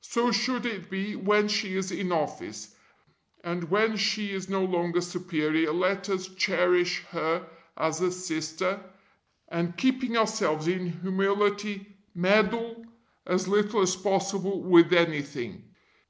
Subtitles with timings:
[0.00, 2.74] So should it be when she is in office.
[3.42, 8.80] And when she is no longer Superior let us cherish her as a sister,
[9.48, 12.86] and keeping ourselves in humility, meddle
[13.26, 15.64] as little as possible with anything.